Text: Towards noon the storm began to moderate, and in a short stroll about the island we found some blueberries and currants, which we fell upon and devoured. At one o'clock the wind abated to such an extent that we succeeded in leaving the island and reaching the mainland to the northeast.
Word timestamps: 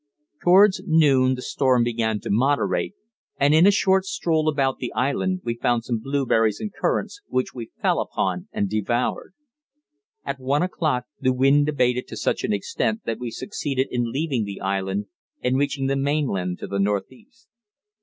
Towards 0.43 0.81
noon 0.87 1.35
the 1.35 1.43
storm 1.43 1.83
began 1.83 2.19
to 2.21 2.31
moderate, 2.31 2.95
and 3.37 3.53
in 3.53 3.67
a 3.67 3.69
short 3.71 4.03
stroll 4.05 4.49
about 4.49 4.79
the 4.79 4.91
island 4.93 5.41
we 5.43 5.53
found 5.55 5.83
some 5.83 5.99
blueberries 5.99 6.59
and 6.59 6.73
currants, 6.73 7.21
which 7.27 7.53
we 7.53 7.69
fell 7.83 8.01
upon 8.01 8.47
and 8.51 8.67
devoured. 8.67 9.35
At 10.25 10.39
one 10.39 10.63
o'clock 10.63 11.05
the 11.19 11.31
wind 11.31 11.69
abated 11.69 12.07
to 12.07 12.17
such 12.17 12.43
an 12.43 12.51
extent 12.51 13.01
that 13.05 13.19
we 13.19 13.29
succeeded 13.29 13.89
in 13.91 14.11
leaving 14.11 14.43
the 14.43 14.59
island 14.59 15.05
and 15.43 15.55
reaching 15.55 15.85
the 15.85 15.95
mainland 15.95 16.57
to 16.61 16.67
the 16.67 16.79
northeast. 16.79 17.47